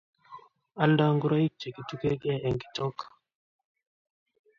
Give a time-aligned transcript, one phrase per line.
[0.81, 2.97] Aaldei ngoroik che kitugengei eng' kitok